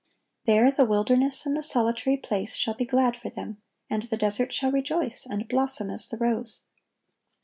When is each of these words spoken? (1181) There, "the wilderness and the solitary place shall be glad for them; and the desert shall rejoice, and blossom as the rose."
(1181) 0.45 0.51
There, 0.55 0.77
"the 0.83 0.89
wilderness 0.89 1.45
and 1.45 1.55
the 1.55 1.61
solitary 1.61 2.17
place 2.17 2.55
shall 2.55 2.73
be 2.73 2.85
glad 2.85 3.15
for 3.15 3.29
them; 3.29 3.61
and 3.87 4.01
the 4.01 4.17
desert 4.17 4.51
shall 4.51 4.71
rejoice, 4.71 5.27
and 5.27 5.47
blossom 5.47 5.91
as 5.91 6.07
the 6.07 6.17
rose." 6.17 6.63